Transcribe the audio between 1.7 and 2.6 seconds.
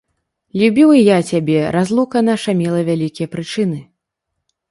разлука наша